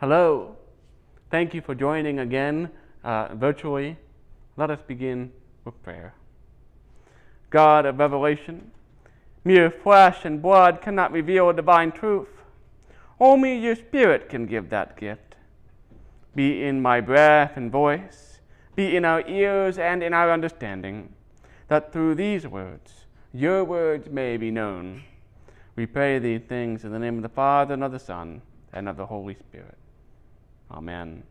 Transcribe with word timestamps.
Hello. 0.00 0.56
Thank 1.30 1.54
you 1.54 1.60
for 1.60 1.72
joining 1.72 2.18
again 2.18 2.68
uh, 3.04 3.28
virtually. 3.36 3.96
Let 4.56 4.68
us 4.70 4.80
begin 4.84 5.32
with 5.64 5.80
prayer. 5.84 6.14
God 7.50 7.86
of 7.86 8.00
revelation, 8.00 8.72
mere 9.44 9.70
flesh 9.70 10.24
and 10.24 10.42
blood 10.42 10.82
cannot 10.82 11.12
reveal 11.12 11.48
a 11.48 11.54
divine 11.54 11.92
truth. 11.92 12.28
Only 13.20 13.56
your 13.56 13.76
Spirit 13.76 14.28
can 14.28 14.46
give 14.46 14.68
that 14.70 14.96
gift. 14.96 15.36
Be 16.34 16.64
in 16.64 16.82
my 16.82 17.00
breath 17.00 17.56
and 17.56 17.70
voice, 17.70 18.40
be 18.74 18.96
in 18.96 19.04
our 19.04 19.24
ears 19.28 19.78
and 19.78 20.02
in 20.02 20.12
our 20.12 20.32
understanding, 20.32 21.14
that 21.68 21.92
through 21.92 22.16
these 22.16 22.48
words, 22.48 23.06
your 23.32 23.62
words 23.62 24.10
may 24.10 24.36
be 24.36 24.50
known. 24.50 25.04
We 25.76 25.86
pray 25.86 26.18
these 26.18 26.42
things 26.42 26.84
in 26.84 26.90
the 26.90 26.98
name 26.98 27.16
of 27.16 27.22
the 27.22 27.28
Father, 27.28 27.74
and 27.74 27.84
of 27.84 27.92
the 27.92 28.00
Son, 28.00 28.42
and 28.72 28.88
of 28.88 28.96
the 28.96 29.06
Holy 29.06 29.34
Spirit. 29.34 29.78
Amen. 30.70 31.22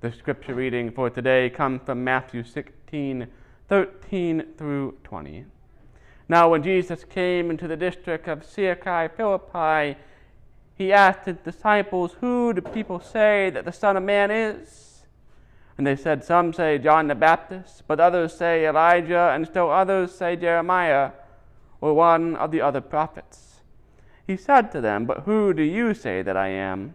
The 0.00 0.12
scripture 0.12 0.54
reading 0.54 0.90
for 0.90 1.10
today 1.10 1.50
comes 1.50 1.80
from 1.84 2.04
Matthew 2.04 2.44
16, 2.44 3.26
13 3.68 4.44
through 4.56 4.96
20. 5.02 5.46
Now, 6.28 6.48
when 6.50 6.62
Jesus 6.62 7.04
came 7.04 7.50
into 7.50 7.66
the 7.66 7.76
district 7.76 8.28
of 8.28 8.42
Caesarea 8.42 9.10
Philippi, 9.16 9.98
he 10.76 10.92
asked 10.92 11.26
his 11.26 11.36
disciples, 11.38 12.16
Who 12.20 12.52
do 12.52 12.60
people 12.60 13.00
say 13.00 13.50
that 13.50 13.64
the 13.64 13.72
Son 13.72 13.96
of 13.96 14.02
Man 14.02 14.30
is? 14.30 15.04
And 15.76 15.86
they 15.86 15.96
said, 15.96 16.24
Some 16.24 16.52
say 16.52 16.78
John 16.78 17.08
the 17.08 17.14
Baptist, 17.14 17.82
but 17.86 18.00
others 18.00 18.34
say 18.34 18.66
Elijah, 18.66 19.32
and 19.34 19.46
still 19.46 19.70
others 19.70 20.14
say 20.14 20.36
Jeremiah, 20.36 21.10
or 21.80 21.92
one 21.94 22.36
of 22.36 22.50
the 22.52 22.60
other 22.60 22.80
prophets. 22.80 23.60
He 24.26 24.36
said 24.36 24.70
to 24.72 24.80
them, 24.80 25.04
But 25.04 25.20
who 25.20 25.52
do 25.52 25.62
you 25.62 25.92
say 25.92 26.22
that 26.22 26.36
I 26.36 26.48
am? 26.48 26.94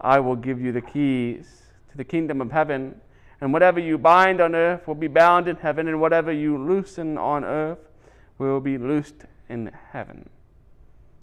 I 0.00 0.20
will 0.20 0.36
give 0.36 0.60
you 0.60 0.72
the 0.72 0.80
keys 0.80 1.62
to 1.90 1.96
the 1.96 2.04
kingdom 2.04 2.40
of 2.40 2.52
heaven, 2.52 3.00
and 3.40 3.52
whatever 3.52 3.80
you 3.80 3.98
bind 3.98 4.40
on 4.40 4.54
earth 4.54 4.86
will 4.86 4.94
be 4.94 5.08
bound 5.08 5.48
in 5.48 5.56
heaven, 5.56 5.88
and 5.88 6.00
whatever 6.00 6.32
you 6.32 6.56
loosen 6.58 7.18
on 7.18 7.44
earth 7.44 7.78
will 8.38 8.60
be 8.60 8.78
loosed 8.78 9.24
in 9.48 9.70
heaven. 9.92 10.28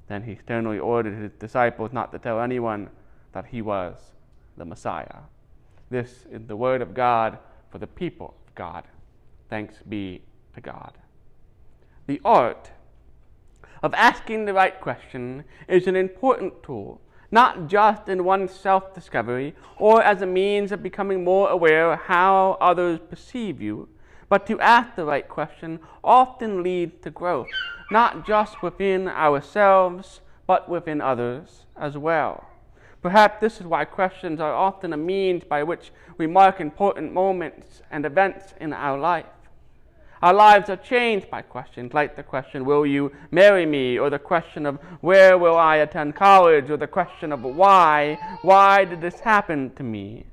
Then 0.08 0.24
he 0.24 0.36
sternly 0.36 0.80
ordered 0.80 1.18
his 1.22 1.32
disciples 1.34 1.92
not 1.92 2.12
to 2.12 2.20
tell 2.20 2.40
anyone 2.40 2.90
that 3.34 3.48
he 3.48 3.62
was 3.62 3.96
the 4.58 4.66
Messiah. 4.66 5.22
This 5.90 6.26
is 6.32 6.46
the 6.48 6.56
word 6.56 6.82
of 6.82 6.94
God 6.94 7.38
for 7.72 7.78
the 7.78 7.88
people 7.88 8.36
of 8.48 8.56
God. 8.56 8.84
Thanks 9.50 9.76
be 9.88 10.22
to 10.56 10.62
God. 10.62 10.94
The 12.08 12.22
art 12.24 12.72
of 13.84 13.94
asking 13.94 14.46
the 14.46 14.54
right 14.54 14.80
question 14.80 15.44
is 15.68 15.88
an 15.88 15.96
important 15.96 16.64
tool 16.64 17.02
not 17.32 17.68
just 17.68 18.08
in 18.08 18.24
one's 18.24 18.52
self 18.52 18.94
discovery 18.94 19.54
or 19.78 20.02
as 20.02 20.22
a 20.22 20.26
means 20.26 20.72
of 20.72 20.84
becoming 20.84 21.24
more 21.24 21.50
aware 21.50 21.94
of 21.94 22.00
how 22.00 22.58
others 22.62 23.00
perceive 23.10 23.62
you, 23.62 23.90
but 24.30 24.46
to 24.48 24.60
ask 24.60 24.96
the 24.96 25.06
right 25.06 25.28
question 25.28 25.80
often 26.04 26.64
leads 26.64 27.02
to 27.04 27.12
growth, 27.12 27.50
not 27.92 28.26
just 28.26 28.62
within 28.62 29.08
ourselves, 29.08 30.22
but 30.46 30.70
within 30.70 31.02
others 31.02 31.66
as 31.76 31.98
well. 31.98 32.48
Perhaps 33.02 33.40
this 33.40 33.60
is 33.60 33.68
why 33.68 33.86
questions 33.86 34.40
are 34.40 34.54
often 34.54 34.92
a 34.92 34.98
means 34.98 35.44
by 35.44 35.64
which 35.64 35.92
we 36.18 36.28
mark 36.28 36.60
important 36.60 37.14
moments 37.14 37.82
and 37.92 38.06
events 38.06 38.54
in 38.60 38.74
our 38.74 38.98
life. 38.98 39.26
Our 40.22 40.34
lives 40.34 40.70
are 40.70 40.78
changed 40.78 41.30
by 41.30 41.44
questions 41.44 41.94
like 41.94 42.16
the 42.16 42.24
question, 42.24 42.66
Will 42.66 42.86
you 42.86 43.12
marry 43.32 43.66
me? 43.66 44.00
or 44.00 44.10
the 44.10 44.20
question 44.20 44.66
of, 44.66 44.78
Where 45.02 45.38
will 45.38 45.58
I 45.58 45.78
attend 45.78 46.16
college? 46.16 46.70
or 46.70 46.78
the 46.78 46.88
question 46.88 47.32
of, 47.32 47.44
Why? 47.44 48.18
Why 48.42 48.86
did 48.86 49.02
this 49.02 49.20
happen 49.20 49.74
to 49.76 49.84
me? 49.84 50.26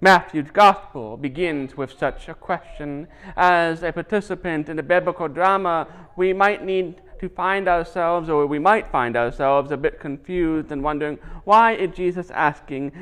Matthew's 0.00 0.50
Gospel 0.52 1.16
begins 1.16 1.76
with 1.76 1.98
such 1.98 2.28
a 2.28 2.34
question. 2.34 3.08
As 3.36 3.82
a 3.82 3.92
participant 3.92 4.68
in 4.68 4.78
a 4.78 4.82
biblical 4.82 5.26
drama, 5.26 5.88
we 6.16 6.32
might 6.32 6.64
need 6.64 7.00
to 7.18 7.28
find 7.28 7.66
ourselves, 7.66 8.28
or 8.28 8.46
we 8.46 8.60
might 8.60 8.92
find 8.92 9.16
ourselves, 9.16 9.72
a 9.72 9.76
bit 9.76 9.98
confused 9.98 10.70
and 10.70 10.84
wondering, 10.84 11.18
Why 11.44 11.72
is 11.72 11.96
Jesus 11.96 12.30
asking 12.30 12.92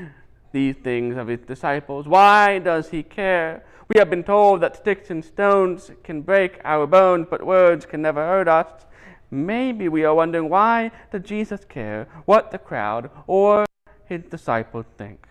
these 0.53 0.77
things 0.77 1.19
of 1.19 1.29
his 1.29 1.41
disciples? 1.41 2.09
Why 2.09 2.61
does 2.61 2.89
he 2.89 3.03
care? 3.03 3.63
We 3.89 4.01
have 4.01 4.11
been 4.11 4.25
told 4.25 4.63
that 4.63 4.75
sticks 4.75 5.11
and 5.11 5.25
stones 5.25 5.93
can 6.03 6.23
break 6.23 6.61
our 6.65 6.89
bones, 6.89 7.29
but 7.31 7.47
words 7.47 7.87
can 7.87 8.03
never 8.03 8.21
hurt 8.21 8.49
us. 8.49 8.85
Maybe 9.31 9.89
we 9.89 10.05
are 10.05 10.15
wondering 10.15 10.49
why 10.49 10.91
does 11.13 11.23
Jesus 11.23 11.65
care 11.65 12.09
what 12.25 12.51
the 12.51 12.59
crowd 12.59 13.11
or 13.29 13.65
his 14.07 14.25
disciples 14.25 14.87
think? 14.99 15.29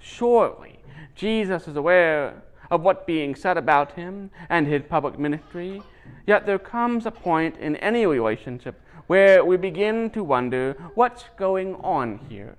Surely 0.00 0.80
Jesus 1.14 1.68
is 1.68 1.76
aware 1.76 2.42
of 2.72 2.82
what 2.82 3.06
being 3.06 3.36
said 3.36 3.56
about 3.56 3.92
him 3.92 4.30
and 4.48 4.66
his 4.66 4.82
public 4.88 5.16
ministry. 5.16 5.80
Yet 6.26 6.44
there 6.44 6.58
comes 6.58 7.06
a 7.06 7.12
point 7.12 7.56
in 7.58 7.76
any 7.76 8.04
relationship 8.06 8.80
where 9.06 9.44
we 9.44 9.56
begin 9.56 10.10
to 10.10 10.24
wonder 10.24 10.76
what's 10.94 11.26
going 11.36 11.76
on 11.76 12.18
here. 12.28 12.56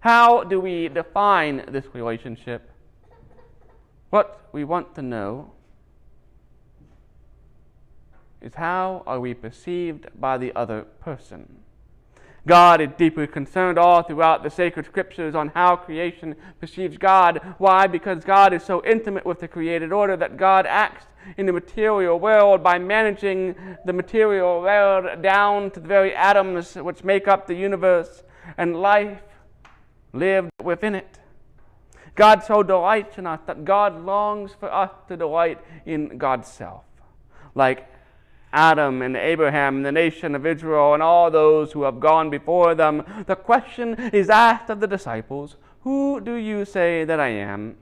How 0.00 0.44
do 0.44 0.60
we 0.60 0.88
define 0.88 1.64
this 1.68 1.86
relationship? 1.94 2.70
What 4.16 4.48
we 4.50 4.64
want 4.64 4.94
to 4.94 5.02
know 5.02 5.50
is 8.40 8.54
how 8.54 9.02
are 9.06 9.20
we 9.20 9.34
perceived 9.34 10.06
by 10.18 10.38
the 10.38 10.54
other 10.56 10.84
person? 11.00 11.58
God 12.46 12.80
is 12.80 12.88
deeply 12.96 13.26
concerned 13.26 13.78
all 13.78 14.02
throughout 14.02 14.42
the 14.42 14.48
sacred 14.48 14.86
scriptures 14.86 15.34
on 15.34 15.48
how 15.48 15.76
creation 15.76 16.34
perceives 16.58 16.96
God. 16.96 17.42
Why? 17.58 17.86
Because 17.86 18.24
God 18.24 18.54
is 18.54 18.62
so 18.62 18.82
intimate 18.86 19.26
with 19.26 19.40
the 19.40 19.48
created 19.48 19.92
order 19.92 20.16
that 20.16 20.38
God 20.38 20.64
acts 20.64 21.04
in 21.36 21.44
the 21.44 21.52
material 21.52 22.18
world 22.18 22.62
by 22.62 22.78
managing 22.78 23.54
the 23.84 23.92
material 23.92 24.62
world 24.62 25.20
down 25.20 25.70
to 25.72 25.80
the 25.80 25.88
very 25.88 26.14
atoms 26.14 26.74
which 26.74 27.04
make 27.04 27.28
up 27.28 27.46
the 27.46 27.54
universe 27.54 28.22
and 28.56 28.80
life 28.80 29.20
lived 30.14 30.48
within 30.62 30.94
it. 30.94 31.18
God 32.16 32.42
so 32.42 32.62
delights 32.62 33.18
in 33.18 33.26
us 33.26 33.40
that 33.46 33.64
God 33.64 34.04
longs 34.04 34.52
for 34.58 34.72
us 34.72 34.90
to 35.08 35.16
delight 35.16 35.60
in 35.84 36.18
God's 36.18 36.48
self. 36.48 36.84
Like 37.54 37.88
Adam 38.52 39.02
and 39.02 39.16
Abraham, 39.16 39.76
and 39.76 39.86
the 39.86 39.92
nation 39.92 40.34
of 40.34 40.46
Israel, 40.46 40.94
and 40.94 41.02
all 41.02 41.30
those 41.30 41.72
who 41.72 41.82
have 41.82 42.00
gone 42.00 42.30
before 42.30 42.74
them, 42.74 43.04
the 43.26 43.36
question 43.36 43.94
is 44.12 44.30
asked 44.30 44.70
of 44.70 44.80
the 44.80 44.86
disciples 44.86 45.56
Who 45.82 46.20
do 46.20 46.34
you 46.34 46.64
say 46.64 47.04
that 47.04 47.20
I 47.20 47.28
am? 47.28 47.76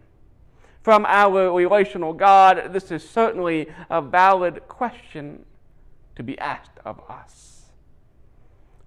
From 0.83 1.07
our 1.07 1.53
relational 1.53 2.13
God, 2.13 2.73
this 2.73 2.91
is 2.91 3.09
certainly 3.09 3.69
a 3.89 4.03
valid 4.03 4.69
question 4.69 5.47
to 6.17 6.23
be 6.23 6.39
asked 6.39 6.79
of 6.85 7.01
us. 7.09 7.71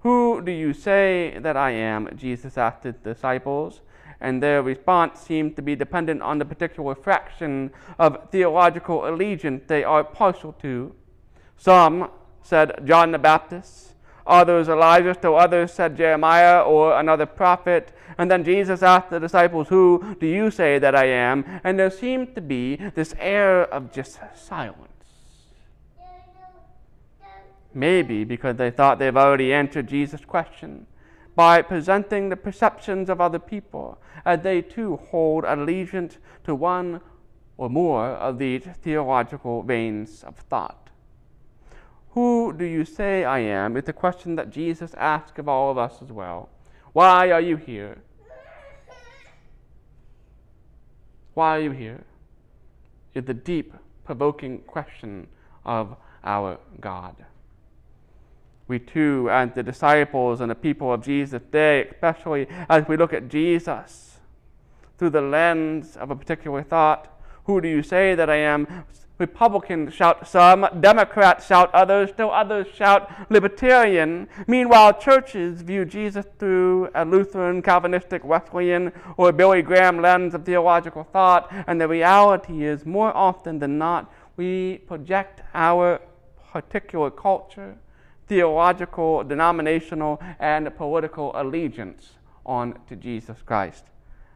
Who 0.01 0.41
do 0.41 0.51
you 0.51 0.73
say 0.73 1.37
that 1.39 1.57
I 1.57 1.71
am? 1.71 2.15
Jesus 2.15 2.57
asked 2.57 2.83
his 2.83 2.95
disciples 2.97 3.81
and 4.19 4.41
their 4.41 4.61
response 4.63 5.19
seemed 5.19 5.55
to 5.55 5.61
be 5.61 5.75
dependent 5.75 6.21
on 6.21 6.39
the 6.39 6.45
particular 6.45 6.95
fraction 6.95 7.71
of 7.99 8.29
theological 8.31 9.07
allegiance 9.07 9.63
they 9.67 9.83
are 9.83 10.03
partial 10.03 10.53
to. 10.53 10.93
Some 11.57 12.09
said 12.41 12.81
John 12.85 13.11
the 13.11 13.19
Baptist, 13.19 13.93
others 14.25 14.69
Elijah, 14.69 15.13
still 15.13 15.35
others 15.35 15.73
said 15.73 15.97
Jeremiah 15.97 16.61
or 16.61 16.99
another 16.99 17.25
prophet. 17.25 17.91
And 18.17 18.31
then 18.31 18.43
Jesus 18.43 18.81
asked 18.81 19.11
the 19.11 19.19
disciples, 19.19 19.67
Who 19.67 20.15
do 20.19 20.25
you 20.25 20.49
say 20.49 20.79
that 20.79 20.95
I 20.95 21.05
am? 21.05 21.45
And 21.63 21.77
there 21.77 21.91
seemed 21.91 22.33
to 22.35 22.41
be 22.41 22.77
this 22.95 23.13
air 23.19 23.63
of 23.63 23.91
just 23.91 24.19
silence. 24.35 24.91
Maybe 27.73 28.23
because 28.23 28.55
they 28.55 28.71
thought 28.71 28.97
they've 28.97 29.15
already 29.15 29.53
answered 29.53 29.87
Jesus' 29.87 30.25
question 30.25 30.87
by 31.37 31.61
presenting 31.61 32.29
the 32.29 32.35
perceptions 32.35 33.11
of 33.11 33.21
other 33.21 33.37
people, 33.37 34.01
as 34.25 34.41
they 34.41 34.59
too 34.59 34.97
hold 35.11 35.43
allegiance 35.43 36.17
to 36.43 36.55
one 36.55 36.99
or 37.57 37.69
more 37.69 38.07
of 38.07 38.39
these 38.39 38.63
theological 38.81 39.61
veins 39.61 40.23
of 40.23 40.35
thought. 40.35 40.89
Who 42.13 42.51
do 42.57 42.65
you 42.65 42.83
say 42.83 43.23
I 43.23 43.37
am? 43.37 43.77
is 43.77 43.83
the 43.83 43.93
question 43.93 44.35
that 44.37 44.49
Jesus 44.49 44.95
asks 44.95 45.37
of 45.37 45.47
all 45.47 45.69
of 45.69 45.77
us 45.77 46.01
as 46.01 46.11
well. 46.11 46.49
Why 46.93 47.29
are 47.29 47.39
you 47.39 47.55
here? 47.55 47.99
Why 51.35 51.57
are 51.57 51.61
you 51.61 51.71
here? 51.71 52.03
Is 53.13 53.25
the 53.25 53.35
deep, 53.35 53.75
provoking 54.05 54.61
question 54.61 55.27
of 55.63 55.97
our 56.23 56.57
God. 56.81 57.15
We 58.67 58.79
too, 58.79 59.29
as 59.31 59.51
the 59.53 59.63
disciples 59.63 60.41
and 60.41 60.51
the 60.51 60.55
people 60.55 60.91
of 60.91 61.03
Jesus' 61.03 61.43
day, 61.51 61.87
especially 61.87 62.47
as 62.67 62.87
we 62.87 62.97
look 62.97 63.13
at 63.13 63.29
Jesus 63.29 64.19
through 64.97 65.11
the 65.11 65.21
lens 65.21 65.95
of 65.95 66.11
a 66.11 66.15
particular 66.15 66.63
thought, 66.63 67.07
who 67.45 67.61
do 67.61 67.67
you 67.67 67.81
say 67.81 68.13
that 68.13 68.29
I 68.29 68.37
am? 68.37 68.85
Republicans 69.19 69.93
shout 69.95 70.27
some, 70.27 70.67
Democrats 70.79 71.47
shout 71.47 71.73
others, 71.73 72.09
still 72.11 72.29
others 72.29 72.67
shout 72.75 73.09
libertarian. 73.31 74.27
Meanwhile, 74.45 74.99
churches 74.99 75.61
view 75.61 75.85
Jesus 75.85 76.25
through 76.37 76.89
a 76.93 77.03
Lutheran, 77.03 77.61
Calvinistic, 77.63 78.23
Wesleyan, 78.23 78.91
or 79.15 79.31
Billy 79.31 79.63
Graham 79.63 80.01
lens 80.01 80.35
of 80.35 80.45
theological 80.45 81.03
thought, 81.03 81.51
and 81.65 81.81
the 81.81 81.87
reality 81.87 82.63
is, 82.63 82.85
more 82.85 83.15
often 83.15 83.57
than 83.57 83.77
not, 83.79 84.13
we 84.35 84.79
project 84.85 85.41
our 85.55 85.99
particular 86.51 87.09
culture, 87.09 87.77
theological, 88.27 89.23
denominational, 89.23 90.21
and 90.39 90.75
political 90.75 91.31
allegiance 91.35 92.11
on 92.45 92.79
to 92.87 92.95
Jesus 92.95 93.37
Christ, 93.45 93.85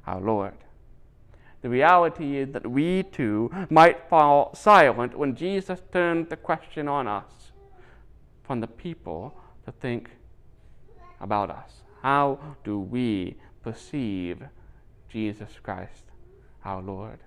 our 0.08 0.20
Lord. 0.22 0.54
The 1.62 1.70
reality 1.70 2.38
is 2.38 2.52
that 2.54 2.70
we 2.70 3.04
too 3.04 3.52
might 3.70 4.10
fall 4.10 4.54
silent 4.56 5.18
when 5.18 5.36
Jesus 5.36 5.82
turned 5.94 6.30
the 6.30 6.38
question 6.38 6.88
on 6.88 7.08
us 7.08 7.52
from 8.44 8.62
the 8.62 8.68
people 8.68 9.38
to 9.66 9.72
think 9.72 10.10
about 11.20 11.52
us. 11.52 11.84
How 12.02 12.40
do 12.64 12.80
we 12.80 13.36
perceive 13.62 14.42
Jesus 15.08 15.52
Christ, 15.62 16.04
our 16.66 16.82
Lord? 16.82 17.20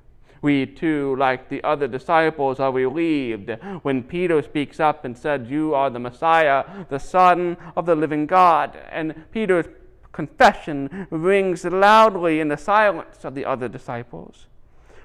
We 0.45 0.67
too, 0.67 1.17
like 1.17 1.49
the 1.49 1.65
other 1.65 1.89
disciples, 1.89 2.61
are 2.61 2.71
relieved 2.71 3.49
when 3.81 4.03
Peter 4.03 4.43
speaks 4.43 4.79
up 4.79 5.07
and 5.07 5.17
said, 5.17 5.47
You 5.49 5.75
are 5.75 5.89
the 5.89 5.99
Messiah, 5.99 6.85
the 6.91 6.99
Son 6.99 7.57
of 7.75 7.87
the 7.87 7.95
living 7.95 8.27
God. 8.27 8.79
And 8.93 9.25
Peter's 9.33 9.65
confession 10.13 11.07
rings 11.09 11.65
loudly 11.65 12.41
in 12.41 12.49
the 12.49 12.59
silence 12.59 13.25
of 13.25 13.35
the 13.35 13.47
other 13.47 13.71
disciples. 13.71 14.45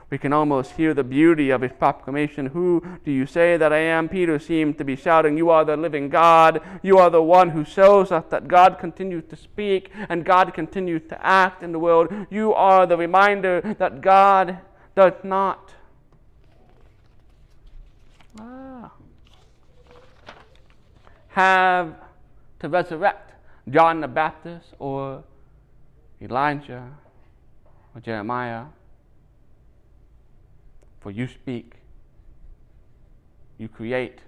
We 0.09 0.17
can 0.17 0.33
almost 0.33 0.71
hear 0.71 0.93
the 0.93 1.05
beauty 1.05 1.51
of 1.51 1.61
his 1.61 1.71
proclamation. 1.71 2.47
Who 2.47 2.83
do 3.05 3.11
you 3.11 3.25
say 3.25 3.55
that 3.55 3.71
I 3.71 3.77
am? 3.77 4.09
Peter 4.09 4.39
seemed 4.39 4.77
to 4.79 4.83
be 4.83 4.97
shouting, 4.97 5.37
You 5.37 5.51
are 5.51 5.63
the 5.63 5.77
living 5.77 6.09
God. 6.09 6.61
You 6.83 6.97
are 6.97 7.09
the 7.09 7.23
one 7.23 7.51
who 7.51 7.63
shows 7.63 8.11
us 8.11 8.25
that 8.29 8.49
God 8.49 8.77
continues 8.77 9.23
to 9.29 9.37
speak 9.37 9.89
and 10.09 10.25
God 10.25 10.53
continues 10.53 11.03
to 11.07 11.25
act 11.25 11.63
in 11.63 11.71
the 11.71 11.79
world. 11.79 12.11
You 12.29 12.53
are 12.53 12.85
the 12.85 12.97
reminder 12.97 13.61
that 13.79 14.01
God 14.01 14.59
does 14.99 15.23
not. 15.23 15.73
Ah, 18.37 18.91
have 21.29 21.95
to 22.59 22.67
resurrect 22.67 23.31
John 23.69 24.01
the 24.01 24.09
Baptist 24.09 24.73
or 24.77 25.23
Elijah 26.21 26.85
or 27.95 28.01
Jeremiah. 28.01 28.65
For 30.99 31.11
you 31.11 31.29
speak, 31.29 31.75
you 33.57 33.69
create, 33.69 34.19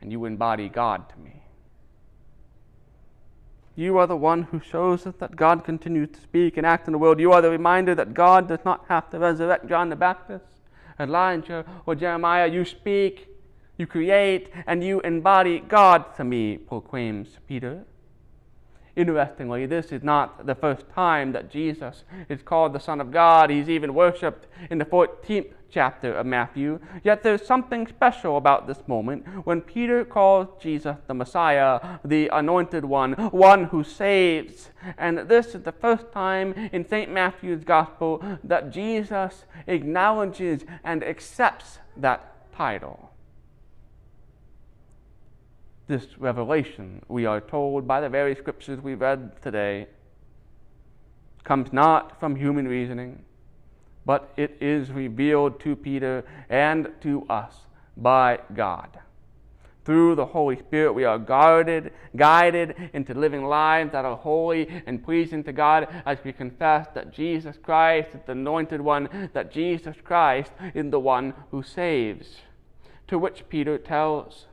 and 0.00 0.10
you 0.10 0.24
embody 0.24 0.68
God 0.68 1.08
to 1.10 1.16
me. 1.20 1.44
You 3.80 3.96
are 3.96 4.06
the 4.06 4.14
one 4.14 4.42
who 4.42 4.60
shows 4.60 5.06
us 5.06 5.14
that 5.20 5.36
God 5.36 5.64
continues 5.64 6.10
to 6.10 6.20
speak 6.20 6.58
and 6.58 6.66
act 6.66 6.86
in 6.86 6.92
the 6.92 6.98
world. 6.98 7.18
You 7.18 7.32
are 7.32 7.40
the 7.40 7.48
reminder 7.48 7.94
that 7.94 8.12
God 8.12 8.46
does 8.46 8.58
not 8.62 8.84
have 8.88 9.08
to 9.08 9.18
resurrect 9.18 9.70
John 9.70 9.88
the 9.88 9.96
Baptist, 9.96 10.44
Elijah, 10.98 11.64
or 11.86 11.94
Jeremiah. 11.94 12.46
You 12.46 12.66
speak, 12.66 13.28
you 13.78 13.86
create, 13.86 14.50
and 14.66 14.84
you 14.84 15.00
embody 15.00 15.60
God 15.60 16.14
to 16.16 16.24
me, 16.24 16.58
proclaims 16.58 17.38
Peter. 17.48 17.84
Interestingly, 18.96 19.64
this 19.64 19.86
is 19.92 20.02
not 20.02 20.44
the 20.44 20.54
first 20.54 20.84
time 20.94 21.32
that 21.32 21.50
Jesus 21.50 22.04
is 22.28 22.42
called 22.42 22.74
the 22.74 22.80
Son 22.80 23.00
of 23.00 23.10
God. 23.10 23.48
He's 23.48 23.70
even 23.70 23.94
worshiped 23.94 24.46
in 24.70 24.76
the 24.76 24.84
14th 24.84 25.54
chapter 25.70 26.12
of 26.14 26.26
Matthew. 26.26 26.80
Yet 27.02 27.22
there's 27.22 27.46
something 27.46 27.86
special 27.86 28.36
about 28.36 28.66
this 28.66 28.86
moment 28.86 29.26
when 29.46 29.60
Peter 29.60 30.04
calls 30.04 30.48
Jesus 30.60 30.96
the 31.06 31.14
Messiah, 31.14 31.98
the 32.04 32.28
anointed 32.28 32.84
one, 32.84 33.12
one 33.30 33.64
who 33.64 33.84
saves. 33.84 34.70
And 34.98 35.18
this 35.18 35.54
is 35.54 35.62
the 35.62 35.72
first 35.72 36.12
time 36.12 36.52
in 36.72 36.86
St. 36.86 37.10
Matthew's 37.10 37.64
Gospel 37.64 38.22
that 38.44 38.70
Jesus 38.70 39.44
acknowledges 39.66 40.64
and 40.84 41.02
accepts 41.04 41.78
that 41.96 42.52
title 42.52 43.10
this 45.90 46.18
revelation, 46.18 47.02
we 47.08 47.26
are 47.26 47.40
told 47.40 47.86
by 47.86 48.00
the 48.00 48.08
very 48.08 48.36
scriptures 48.36 48.80
we 48.80 48.94
read 48.94 49.42
today, 49.42 49.88
comes 51.42 51.72
not 51.72 52.20
from 52.20 52.36
human 52.36 52.68
reasoning, 52.68 53.24
but 54.04 54.32
it 54.36 54.56
is 54.60 54.90
revealed 54.90 55.60
to 55.60 55.76
Peter 55.76 56.24
and 56.48 56.88
to 57.02 57.26
us 57.28 57.54
by 57.96 58.38
God. 58.54 58.98
Through 59.84 60.14
the 60.14 60.26
Holy 60.26 60.56
Spirit, 60.56 60.92
we 60.92 61.04
are 61.04 61.18
guarded, 61.18 61.92
guided 62.14 62.76
into 62.92 63.14
living 63.14 63.44
lives 63.44 63.92
that 63.92 64.04
are 64.04 64.16
holy 64.16 64.68
and 64.86 65.02
pleasing 65.02 65.42
to 65.44 65.52
God 65.52 65.88
as 66.06 66.18
we 66.22 66.32
confess 66.32 66.86
that 66.94 67.12
Jesus 67.12 67.56
Christ 67.62 68.10
is 68.14 68.20
the 68.26 68.32
anointed 68.32 68.80
one, 68.80 69.30
that 69.32 69.50
Jesus 69.50 69.96
Christ 70.04 70.52
is 70.74 70.90
the 70.90 71.00
one 71.00 71.34
who 71.50 71.62
saves. 71.62 72.36
To 73.08 73.18
which 73.18 73.48
Peter 73.48 73.78
tells 73.78 74.46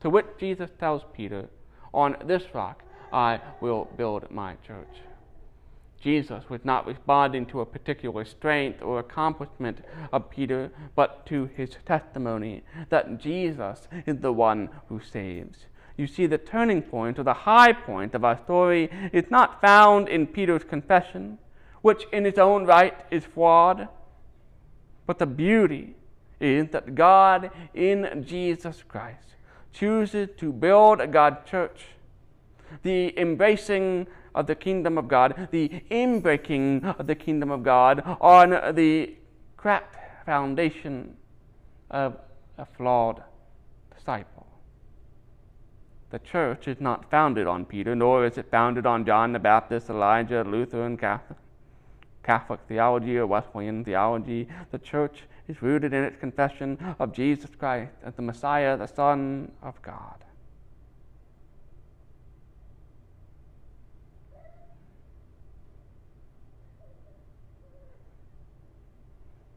to 0.00 0.10
which 0.10 0.26
Jesus 0.38 0.70
tells 0.78 1.02
Peter, 1.14 1.48
On 1.92 2.16
this 2.24 2.54
rock 2.54 2.82
I 3.12 3.40
will 3.60 3.88
build 3.96 4.30
my 4.30 4.54
church. 4.66 5.00
Jesus 6.06 6.48
was 6.48 6.64
not 6.64 6.86
responding 6.86 7.46
to 7.46 7.62
a 7.62 7.66
particular 7.66 8.24
strength 8.24 8.80
or 8.80 9.00
accomplishment 9.00 9.78
of 10.12 10.30
Peter, 10.30 10.70
but 10.94 11.26
to 11.26 11.50
his 11.56 11.70
testimony 11.84 12.62
that 12.90 13.18
Jesus 13.18 13.88
is 14.06 14.18
the 14.20 14.32
one 14.32 14.68
who 14.88 15.00
saves. 15.00 15.66
You 15.96 16.06
see, 16.06 16.26
the 16.28 16.38
turning 16.38 16.80
point 16.80 17.18
or 17.18 17.24
the 17.24 17.34
high 17.34 17.72
point 17.72 18.14
of 18.14 18.24
our 18.24 18.38
story 18.44 18.88
is 19.12 19.32
not 19.32 19.60
found 19.60 20.08
in 20.08 20.28
Peter's 20.28 20.62
confession, 20.62 21.38
which 21.82 22.04
in 22.12 22.24
its 22.24 22.38
own 22.38 22.66
right 22.66 22.94
is 23.10 23.24
flawed, 23.24 23.88
but 25.08 25.18
the 25.18 25.26
beauty 25.26 25.96
is 26.38 26.68
that 26.68 26.94
God 26.94 27.50
in 27.74 28.24
Jesus 28.24 28.84
Christ 28.86 29.34
chooses 29.72 30.28
to 30.36 30.52
build 30.52 31.00
a 31.00 31.08
God 31.08 31.44
church, 31.44 31.86
the 32.84 33.12
embracing 33.18 34.06
of 34.36 34.46
the 34.46 34.54
kingdom 34.54 34.98
of 34.98 35.08
God, 35.08 35.48
the 35.50 35.82
inbreaking 35.90 36.84
of 36.98 37.06
the 37.06 37.14
kingdom 37.14 37.50
of 37.50 37.62
God 37.62 38.02
on 38.20 38.50
the 38.74 39.14
cracked 39.56 39.96
foundation 40.26 41.16
of 41.90 42.16
a 42.58 42.66
flawed 42.66 43.22
disciple. 43.96 44.46
The 46.10 46.18
church 46.20 46.68
is 46.68 46.80
not 46.80 47.10
founded 47.10 47.46
on 47.46 47.64
Peter, 47.64 47.96
nor 47.96 48.26
is 48.26 48.38
it 48.38 48.50
founded 48.50 48.86
on 48.86 49.04
John 49.06 49.32
the 49.32 49.38
Baptist, 49.38 49.88
Elijah, 49.90 50.44
Lutheran, 50.44 50.96
Catholic, 50.96 51.38
Catholic 52.22 52.60
theology, 52.68 53.16
or 53.16 53.26
Wesleyan 53.26 53.84
theology. 53.84 54.48
The 54.70 54.78
church 54.78 55.22
is 55.48 55.62
rooted 55.62 55.94
in 55.94 56.04
its 56.04 56.18
confession 56.18 56.78
of 56.98 57.12
Jesus 57.12 57.50
Christ 57.58 57.92
as 58.04 58.14
the 58.14 58.22
Messiah, 58.22 58.76
the 58.76 58.86
Son 58.86 59.50
of 59.62 59.80
God. 59.82 60.25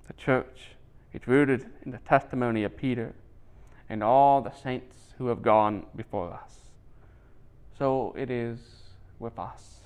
The 0.09 0.13
church 0.15 0.71
is 1.13 1.27
rooted 1.27 1.67
in 1.85 1.91
the 1.91 1.99
testimony 1.99 2.63
of 2.63 2.75
Peter 2.75 3.13
and 3.87 4.03
all 4.03 4.41
the 4.41 4.51
saints 4.51 4.95
who 5.19 5.27
have 5.27 5.43
gone 5.43 5.85
before 5.95 6.33
us. 6.33 6.61
So 7.77 8.15
it 8.17 8.31
is 8.31 8.57
with 9.19 9.37
us. 9.37 9.81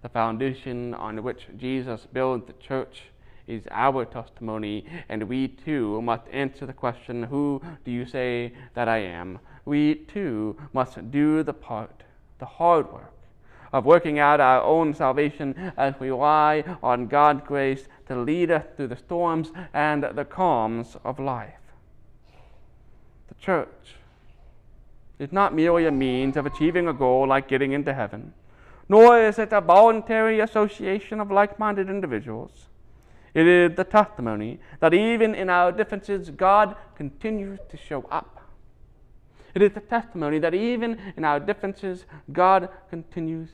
The 0.00 0.08
foundation 0.08 0.94
on 0.94 1.22
which 1.22 1.46
Jesus 1.58 2.06
built 2.10 2.46
the 2.46 2.54
church 2.54 3.02
is 3.46 3.68
our 3.70 4.06
testimony, 4.06 4.86
and 5.10 5.24
we 5.24 5.48
too 5.48 6.00
must 6.00 6.22
answer 6.32 6.64
the 6.64 6.72
question, 6.72 7.24
Who 7.24 7.60
do 7.84 7.90
you 7.90 8.06
say 8.06 8.54
that 8.72 8.88
I 8.88 8.98
am? 8.98 9.40
We 9.66 9.94
too 9.94 10.56
must 10.72 11.10
do 11.10 11.42
the 11.42 11.52
part, 11.52 12.02
the 12.38 12.46
hard 12.46 12.90
work 12.90 13.12
of 13.72 13.84
working 13.84 14.18
out 14.18 14.40
our 14.40 14.62
own 14.62 14.94
salvation 14.94 15.72
as 15.76 15.94
we 16.00 16.10
rely 16.10 16.64
on 16.82 17.06
God's 17.06 17.42
grace 17.46 17.86
to 18.08 18.16
lead 18.16 18.50
us 18.50 18.64
through 18.76 18.88
the 18.88 18.96
storms 18.96 19.50
and 19.72 20.04
the 20.14 20.24
calms 20.24 20.96
of 21.04 21.18
life. 21.18 21.54
The 23.28 23.34
church 23.34 23.96
is 25.18 25.32
not 25.32 25.54
merely 25.54 25.86
a 25.86 25.92
means 25.92 26.36
of 26.36 26.46
achieving 26.46 26.88
a 26.88 26.92
goal 26.92 27.28
like 27.28 27.46
getting 27.46 27.72
into 27.72 27.94
heaven, 27.94 28.32
nor 28.88 29.20
is 29.20 29.38
it 29.38 29.52
a 29.52 29.60
voluntary 29.60 30.40
association 30.40 31.20
of 31.20 31.30
like 31.30 31.58
minded 31.58 31.88
individuals. 31.88 32.66
It 33.32 33.46
is 33.46 33.76
the 33.76 33.84
testimony 33.84 34.58
that 34.80 34.92
even 34.92 35.34
in 35.36 35.48
our 35.48 35.70
differences, 35.70 36.30
God 36.30 36.74
continues 36.96 37.60
to 37.68 37.76
show 37.76 38.04
up. 38.10 38.40
It 39.54 39.62
is 39.62 39.72
the 39.72 39.80
testimony 39.80 40.38
that 40.40 40.54
even 40.54 40.98
in 41.16 41.24
our 41.24 41.38
differences, 41.38 42.04
God 42.32 42.68
continues 42.88 43.50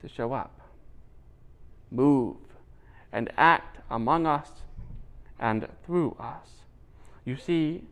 to 0.00 0.08
show 0.08 0.32
up, 0.32 0.60
move, 1.90 2.36
and 3.12 3.30
act 3.36 3.78
among 3.90 4.26
us 4.26 4.50
and 5.38 5.66
through 5.84 6.16
us. 6.18 6.48
You 7.24 7.36
see, 7.36 7.82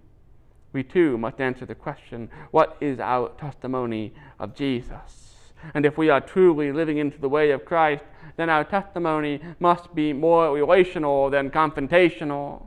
we 0.72 0.82
too 0.82 1.18
must 1.18 1.40
answer 1.40 1.66
the 1.66 1.74
question 1.74 2.30
what 2.50 2.76
is 2.80 3.00
our 3.00 3.30
testimony 3.30 4.12
of 4.38 4.54
Jesus? 4.54 5.52
And 5.74 5.84
if 5.84 5.98
we 5.98 6.08
are 6.08 6.20
truly 6.20 6.72
living 6.72 6.98
into 6.98 7.18
the 7.18 7.28
way 7.28 7.50
of 7.50 7.64
Christ, 7.64 8.04
then 8.36 8.48
our 8.48 8.64
testimony 8.64 9.40
must 9.58 9.94
be 9.94 10.12
more 10.12 10.52
relational 10.52 11.30
than 11.30 11.50
confrontational. 11.50 12.66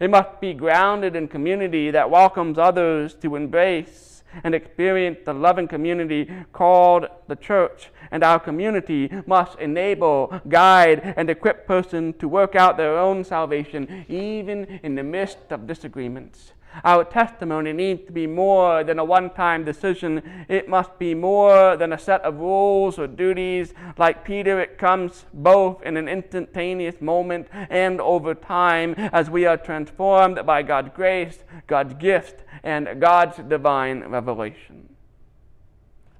It 0.00 0.08
must 0.08 0.40
be 0.40 0.54
grounded 0.54 1.16
in 1.16 1.28
community 1.28 1.90
that 1.90 2.10
welcomes 2.10 2.58
others 2.58 3.14
to 3.16 3.36
embrace 3.36 4.19
and 4.44 4.54
experience 4.54 5.18
the 5.24 5.32
loving 5.32 5.68
community 5.68 6.30
called 6.52 7.06
the 7.28 7.36
church. 7.36 7.90
And 8.10 8.22
our 8.22 8.38
community 8.38 9.10
must 9.26 9.58
enable, 9.58 10.40
guide, 10.48 11.14
and 11.16 11.30
equip 11.30 11.66
persons 11.66 12.14
to 12.18 12.28
work 12.28 12.54
out 12.54 12.76
their 12.76 12.98
own 12.98 13.24
salvation, 13.24 14.04
even 14.08 14.80
in 14.82 14.94
the 14.94 15.02
midst 15.02 15.50
of 15.50 15.66
disagreements. 15.66 16.52
Our 16.84 17.04
testimony 17.04 17.72
needs 17.72 18.04
to 18.06 18.12
be 18.12 18.26
more 18.26 18.84
than 18.84 18.98
a 18.98 19.04
one 19.04 19.30
time 19.30 19.64
decision. 19.64 20.22
It 20.48 20.68
must 20.68 20.98
be 20.98 21.14
more 21.14 21.76
than 21.76 21.92
a 21.92 21.98
set 21.98 22.22
of 22.22 22.38
rules 22.38 22.98
or 22.98 23.06
duties. 23.06 23.74
Like 23.98 24.24
Peter, 24.24 24.60
it 24.60 24.78
comes 24.78 25.26
both 25.34 25.82
in 25.82 25.96
an 25.96 26.08
instantaneous 26.08 27.00
moment 27.00 27.48
and 27.52 28.00
over 28.00 28.34
time 28.34 28.94
as 29.12 29.28
we 29.28 29.46
are 29.46 29.56
transformed 29.56 30.44
by 30.46 30.62
God's 30.62 30.90
grace, 30.94 31.44
God's 31.66 31.94
gift, 31.94 32.44
and 32.62 33.00
God's 33.00 33.36
divine 33.36 34.04
revelation. 34.04 34.88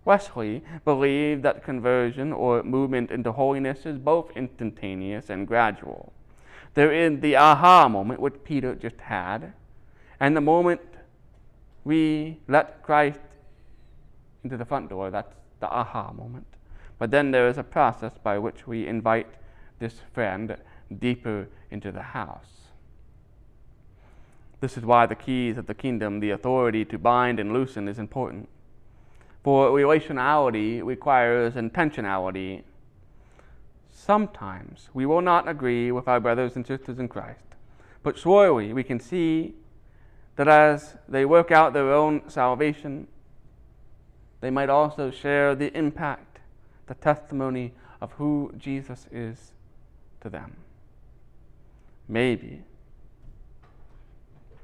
Wesley 0.04 0.62
believed 0.84 1.42
that 1.42 1.62
conversion 1.62 2.32
or 2.32 2.62
movement 2.62 3.10
into 3.10 3.32
holiness 3.32 3.84
is 3.84 3.98
both 3.98 4.30
instantaneous 4.34 5.30
and 5.30 5.46
gradual. 5.46 6.12
There 6.74 6.92
is 6.92 7.20
the 7.20 7.36
aha 7.36 7.88
moment, 7.88 8.20
which 8.20 8.42
Peter 8.44 8.74
just 8.74 8.98
had 9.00 9.52
and 10.20 10.36
the 10.36 10.40
moment 10.40 10.80
we 11.84 12.38
let 12.46 12.82
Christ 12.82 13.20
into 14.44 14.56
the 14.56 14.64
front 14.64 14.90
door, 14.90 15.10
that's 15.10 15.34
the 15.60 15.68
aha 15.68 16.12
moment. 16.12 16.46
But 16.98 17.10
then 17.10 17.30
there 17.30 17.48
is 17.48 17.56
a 17.56 17.62
process 17.62 18.12
by 18.22 18.38
which 18.38 18.66
we 18.66 18.86
invite 18.86 19.26
this 19.78 19.94
friend 20.12 20.56
deeper 20.98 21.48
into 21.70 21.90
the 21.90 22.02
house. 22.02 22.44
This 24.60 24.76
is 24.76 24.84
why 24.84 25.06
the 25.06 25.14
keys 25.14 25.56
of 25.56 25.66
the 25.66 25.74
kingdom, 25.74 26.20
the 26.20 26.30
authority 26.30 26.84
to 26.84 26.98
bind 26.98 27.40
and 27.40 27.52
loosen, 27.54 27.88
is 27.88 27.98
important. 27.98 28.48
For 29.42 29.70
relationality 29.70 30.84
requires 30.84 31.54
intentionality. 31.54 32.64
Sometimes 33.90 34.90
we 34.92 35.06
will 35.06 35.22
not 35.22 35.48
agree 35.48 35.90
with 35.90 36.06
our 36.06 36.20
brothers 36.20 36.56
and 36.56 36.66
sisters 36.66 36.98
in 36.98 37.08
Christ, 37.08 37.40
but 38.02 38.18
surely 38.18 38.74
we 38.74 38.84
can 38.84 39.00
see 39.00 39.54
that 40.36 40.48
as 40.48 40.94
they 41.08 41.24
work 41.24 41.50
out 41.50 41.72
their 41.72 41.92
own 41.92 42.22
salvation, 42.28 43.06
they 44.40 44.50
might 44.50 44.70
also 44.70 45.10
share 45.10 45.54
the 45.54 45.76
impact, 45.76 46.38
the 46.86 46.94
testimony 46.94 47.72
of 48.00 48.12
who 48.12 48.52
Jesus 48.56 49.06
is 49.12 49.52
to 50.22 50.30
them. 50.30 50.56
Maybe, 52.08 52.62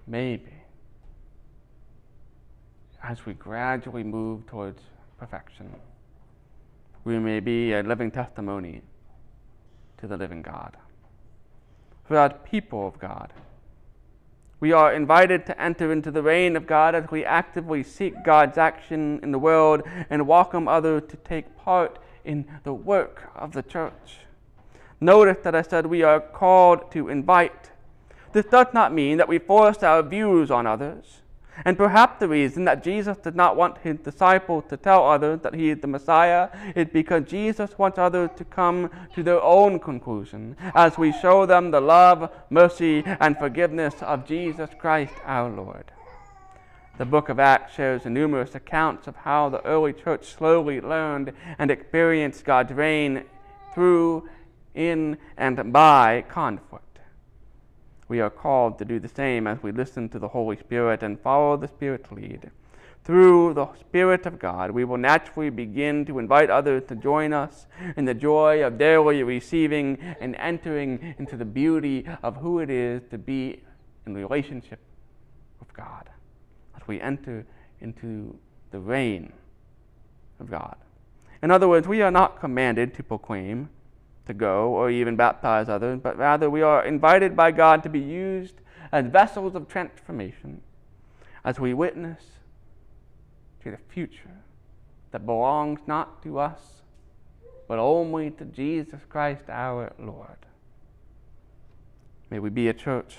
maybe, 0.06 0.52
as 3.02 3.25
we 3.25 3.35
gradually 3.35 4.02
move 4.02 4.46
towards 4.46 4.82
perfection, 5.18 5.73
we 7.04 7.18
may 7.18 7.40
be 7.40 7.73
a 7.73 7.82
living 7.82 8.11
testimony 8.11 8.82
to 9.99 10.06
the 10.06 10.16
living 10.16 10.42
God. 10.42 10.76
For 12.04 12.16
our 12.16 12.30
people 12.30 12.87
of 12.87 12.99
God, 12.99 13.32
we 14.59 14.73
are 14.73 14.93
invited 14.93 15.45
to 15.47 15.61
enter 15.61 15.93
into 15.93 16.11
the 16.11 16.23
reign 16.23 16.57
of 16.57 16.67
God 16.67 16.95
as 16.95 17.11
we 17.11 17.25
actively 17.25 17.83
seek 17.83 18.25
God's 18.25 18.57
action 18.57 19.21
in 19.23 19.31
the 19.31 19.39
world 19.39 19.83
and 20.09 20.27
welcome 20.27 20.67
others 20.67 21.03
to 21.09 21.17
take 21.19 21.57
part 21.59 21.99
in 22.25 22.47
the 22.65 22.73
work 22.73 23.31
of 23.35 23.53
the 23.53 23.63
church. 23.63 24.19
Notice 25.01 25.39
that 25.43 25.55
I 25.55 25.61
said 25.61 25.87
we 25.87 26.03
are 26.03 26.21
called 26.21 26.91
to 26.93 27.09
invite. 27.09 27.71
This 28.33 28.47
does 28.47 28.69
not 28.73 28.95
mean 28.95 29.19
that 29.19 29.29
we 29.29 29.39
force 29.39 29.83
our 29.83 30.03
views 30.03 30.51
on 30.51 30.67
others. 30.67 31.21
And 31.65 31.77
perhaps 31.79 32.21
the 32.21 32.29
reason 32.29 32.65
that 32.67 32.85
Jesus 32.85 33.17
did 33.17 33.35
not 33.35 33.57
want 33.57 33.79
his 33.79 33.99
disciples 33.99 34.65
to 34.69 34.77
tell 34.77 35.09
others 35.09 35.41
that 35.41 35.55
he 35.55 35.71
is 35.71 35.81
the 35.81 35.87
Messiah 35.87 36.51
is 36.75 36.89
because 36.93 37.25
Jesus 37.25 37.79
wants 37.79 37.99
others 37.99 38.31
to 38.37 38.45
come 38.45 38.91
to 39.15 39.23
their 39.23 39.43
own 39.43 39.79
conclusion 39.79 40.57
as 40.75 40.99
we 40.99 41.13
show 41.13 41.47
them 41.47 41.71
the 41.71 41.81
love, 41.81 42.31
mercy, 42.51 43.03
and 43.21 43.39
forgiveness 43.39 43.95
of 44.03 44.27
Jesus 44.27 44.71
Christ 44.79 45.15
our 45.25 45.51
Lord. 45.51 45.93
The 46.99 47.05
book 47.05 47.29
of 47.29 47.39
Acts 47.39 47.75
shares 47.75 48.07
numerous 48.07 48.55
accounts 48.55 49.07
of 49.07 49.17
how 49.17 49.49
the 49.49 49.65
early 49.67 49.93
church 49.93 50.27
slowly 50.27 50.81
learned 50.81 51.33
and 51.59 51.71
experienced 51.71 52.45
God's 52.45 52.73
reign 52.73 53.25
through, 53.75 54.29
in, 54.75 55.19
and 55.37 55.73
by 55.73 56.25
conflict 56.29 56.86
we 58.09 58.21
are 58.21 58.31
called 58.31 58.79
to 58.79 58.85
do 58.85 58.99
the 58.99 59.09
same 59.09 59.47
as 59.47 59.63
we 59.63 59.73
listen 59.73 60.09
to 60.11 60.19
the 60.19 60.29
Holy 60.29 60.57
Spirit 60.57 61.03
and 61.03 61.21
follow 61.21 61.57
the 61.57 61.69
Spirit's 61.69 62.11
lead. 62.13 62.51
Through 63.05 63.55
the 63.55 63.73
Spirit 63.75 64.27
of 64.27 64.39
God, 64.39 64.73
we 64.73 64.85
will 64.85 64.97
naturally 64.97 65.51
begin 65.51 66.05
to 66.07 66.19
invite 66.19 66.51
others 66.51 66.85
to 66.89 66.97
join 66.97 67.33
us 67.33 67.67
in 67.97 68.05
the 68.05 68.15
joy 68.15 68.65
of 68.65 68.79
daily 68.79 69.23
receiving 69.23 69.99
and 70.21 70.35
entering 70.37 71.15
into 71.19 71.37
the 71.37 71.45
beauty 71.45 72.05
of 72.23 72.37
who 72.37 72.59
it 72.59 72.69
is 72.69 73.03
to 73.11 73.19
be 73.19 73.63
in 74.07 74.15
relationship 74.15 74.81
with 75.61 75.73
God. 75.73 76.11
As 76.77 76.87
we 76.89 77.01
enter 77.01 77.47
into 77.81 78.37
the 78.71 78.81
reign 78.81 79.33
of 80.41 80.51
God. 80.51 80.77
In 81.43 81.51
other 81.51 81.69
words, 81.69 81.87
we 81.87 82.03
are 82.03 82.11
not 82.11 82.41
commanded 82.41 82.95
to 82.95 83.03
proclaim 83.03 83.69
to 84.26 84.35
go 84.35 84.71
or 84.71 84.90
even 84.90 85.16
baptize 85.16 85.68
others, 85.68 86.00
but 86.02 86.16
rather 86.18 86.50
we 86.50 86.62
are 86.62 86.85
invited 86.85 87.37
by 87.37 87.52
God 87.52 87.83
to 87.85 87.88
be 87.88 88.00
used 88.00 88.56
as 88.92 89.06
vessels 89.06 89.54
of 89.54 89.68
transformation 89.68 90.61
as 91.45 91.61
we 91.61 91.73
witness 91.73 92.23
to 93.62 93.71
the 93.71 93.78
future 93.88 94.42
that 95.12 95.25
belongs 95.25 95.80
not 95.87 96.23
to 96.23 96.38
us, 96.38 96.83
but 97.68 97.78
only 97.78 98.30
to 98.30 98.45
Jesus 98.45 99.00
Christ 99.09 99.45
our 99.49 99.92
Lord. 99.99 100.38
May 102.30 102.38
we 102.38 102.50
be 102.50 102.68
a 102.68 102.75
church 102.75 103.18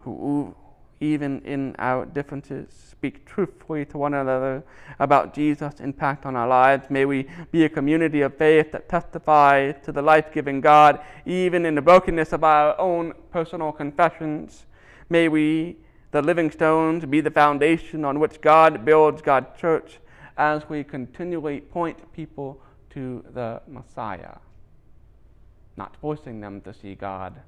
who 0.00 0.54
even 1.02 1.42
in 1.44 1.74
our 1.80 2.06
differences, 2.06 2.68
speak 2.72 3.26
truthfully 3.26 3.84
to 3.84 3.98
one 3.98 4.14
another 4.14 4.62
about 5.00 5.34
Jesus' 5.34 5.80
impact 5.80 6.24
on 6.24 6.36
our 6.36 6.46
lives. 6.46 6.88
May 6.90 7.04
we 7.04 7.26
be 7.50 7.64
a 7.64 7.68
community 7.68 8.20
of 8.20 8.36
faith 8.36 8.70
that 8.70 8.88
testifies 8.88 9.74
to 9.82 9.90
the 9.90 10.00
life 10.00 10.32
giving 10.32 10.60
God, 10.60 11.00
even 11.26 11.66
in 11.66 11.74
the 11.74 11.82
brokenness 11.82 12.32
of 12.32 12.44
our 12.44 12.80
own 12.80 13.14
personal 13.32 13.72
confessions. 13.72 14.66
May 15.10 15.26
we, 15.26 15.76
the 16.12 16.22
living 16.22 16.52
stones, 16.52 17.04
be 17.04 17.20
the 17.20 17.32
foundation 17.32 18.04
on 18.04 18.20
which 18.20 18.40
God 18.40 18.84
builds 18.84 19.22
God's 19.22 19.60
church 19.60 19.98
as 20.36 20.68
we 20.68 20.84
continually 20.84 21.62
point 21.62 22.12
people 22.12 22.62
to 22.90 23.24
the 23.34 23.60
Messiah, 23.66 24.36
not 25.76 25.96
forcing 25.96 26.40
them 26.40 26.60
to 26.60 26.72
see 26.72 26.94
God, 26.94 27.40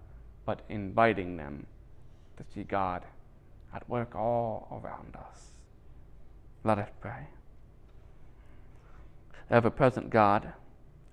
but 0.45 0.63
inviting 0.69 1.37
them 1.37 1.67
to 2.37 2.45
see 2.53 2.65
God 2.65 3.05
at 3.75 3.89
work 3.89 4.15
all 4.15 4.69
around 4.71 5.17
us. 5.17 5.51
Let 6.63 6.79
us 6.79 6.89
pray. 7.01 7.29
Ever 9.51 9.71
present 9.71 10.11
God, 10.11 10.53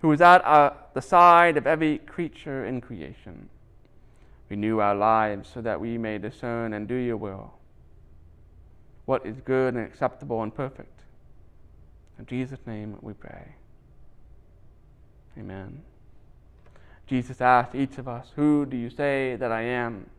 who 0.01 0.11
is 0.11 0.21
at 0.21 0.43
our, 0.45 0.75
the 0.93 1.01
side 1.01 1.57
of 1.57 1.67
every 1.67 1.97
creature 1.97 2.65
in 2.65 2.79
creation, 2.79 3.49
renew 4.49 4.79
our 4.79 4.95
lives 4.95 5.49
so 5.53 5.61
that 5.61 5.81
we 5.81 5.97
may 5.97 6.17
discern 6.17 6.73
and 6.73 6.87
do 6.87 6.95
your 6.95 7.17
will. 7.17 7.53
What 9.05 9.25
is 9.25 9.41
good 9.41 9.73
and 9.73 9.85
acceptable 9.85 10.41
and 10.43 10.53
perfect. 10.53 11.01
In 12.19 12.25
Jesus' 12.25 12.59
name 12.65 12.97
we 13.01 13.13
pray. 13.13 13.55
Amen. 15.37 15.81
Jesus 17.07 17.41
asked 17.41 17.75
each 17.75 17.97
of 17.97 18.07
us, 18.07 18.27
Who 18.35 18.65
do 18.65 18.77
you 18.77 18.89
say 18.89 19.35
that 19.35 19.51
I 19.51 19.63
am? 19.63 20.09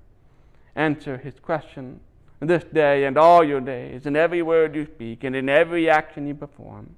Answer 0.74 1.16
his 1.16 1.38
question 1.40 2.00
this 2.48 2.64
day 2.64 3.04
and 3.04 3.16
all 3.16 3.44
your 3.44 3.60
days, 3.60 4.06
in 4.06 4.16
every 4.16 4.42
word 4.42 4.74
you 4.74 4.86
speak, 4.86 5.24
and 5.24 5.36
in 5.36 5.48
every 5.48 5.88
action 5.88 6.26
you 6.26 6.34
perform. 6.34 6.96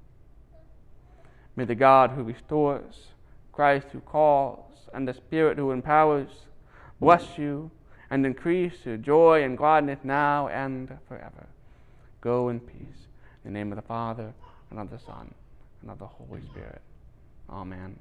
May 1.55 1.65
the 1.65 1.75
God 1.75 2.11
who 2.11 2.23
restores, 2.23 3.07
Christ 3.51 3.87
who 3.91 3.99
calls, 4.01 4.71
and 4.93 5.07
the 5.07 5.13
Spirit 5.13 5.57
who 5.57 5.71
empowers 5.71 6.29
bless 6.99 7.37
you 7.37 7.71
and 8.09 8.25
increase 8.25 8.85
your 8.85 8.97
joy 8.97 9.43
and 9.43 9.57
gladness 9.57 9.99
now 10.03 10.47
and 10.47 10.97
forever. 11.07 11.47
Go 12.21 12.49
in 12.49 12.59
peace. 12.59 13.07
In 13.43 13.53
the 13.53 13.59
name 13.59 13.71
of 13.71 13.75
the 13.75 13.83
Father, 13.83 14.33
and 14.71 14.79
of 14.79 14.89
the 14.89 14.97
Son, 14.97 15.31
and 15.81 15.91
of 15.91 15.99
the 15.99 16.07
Holy 16.07 16.41
Spirit. 16.51 16.81
Amen. 17.49 17.99